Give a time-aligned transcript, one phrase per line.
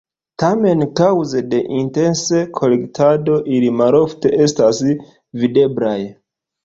[0.43, 4.81] Tamen, kaŭze de intense kolektado, ili malofte estas
[5.45, 5.99] videblaj.